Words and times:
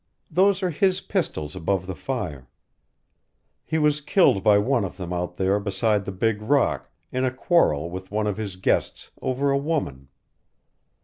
Those 0.31 0.63
are 0.63 0.71
his 0.71 0.99
pistols 0.99 1.55
above 1.55 1.85
the 1.85 1.93
fire. 1.93 2.49
He 3.63 3.77
was 3.77 4.01
killed 4.01 4.43
by 4.43 4.57
one 4.57 4.83
of 4.83 4.97
them 4.97 5.13
out 5.13 5.37
there 5.37 5.59
beside 5.59 6.05
the 6.05 6.11
big 6.11 6.41
rock, 6.41 6.89
in 7.11 7.23
a 7.23 7.29
quarrel 7.29 7.87
with 7.91 8.09
one 8.09 8.25
of 8.25 8.37
his 8.37 8.55
guests 8.55 9.11
over 9.21 9.51
a 9.51 9.57
woman. 9.59 10.07